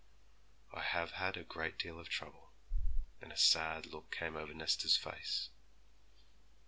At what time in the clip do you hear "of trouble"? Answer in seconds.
1.99-2.51